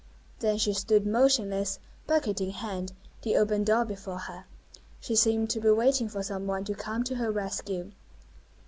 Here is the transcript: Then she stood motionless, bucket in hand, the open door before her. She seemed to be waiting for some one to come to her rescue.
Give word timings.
Then 0.39 0.57
she 0.57 0.73
stood 0.73 1.05
motionless, 1.05 1.77
bucket 2.07 2.41
in 2.41 2.49
hand, 2.49 2.93
the 3.21 3.35
open 3.37 3.63
door 3.63 3.85
before 3.85 4.17
her. 4.17 4.45
She 4.99 5.15
seemed 5.15 5.51
to 5.51 5.59
be 5.61 5.69
waiting 5.69 6.09
for 6.09 6.23
some 6.23 6.47
one 6.47 6.65
to 6.65 6.73
come 6.73 7.03
to 7.03 7.17
her 7.17 7.29
rescue. 7.31 7.91